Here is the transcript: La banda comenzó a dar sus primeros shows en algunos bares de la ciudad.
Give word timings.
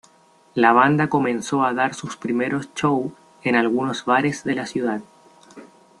La 0.55 0.71
banda 0.73 1.09
comenzó 1.09 1.63
a 1.63 1.75
dar 1.75 1.93
sus 1.93 2.17
primeros 2.17 2.73
shows 2.73 3.13
en 3.43 3.55
algunos 3.55 4.03
bares 4.05 4.43
de 4.43 4.55
la 4.55 4.65
ciudad. 4.65 5.01